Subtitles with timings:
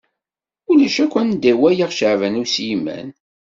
[0.71, 3.09] Ulac akk anda i walaɣ Caɛban U Sliman.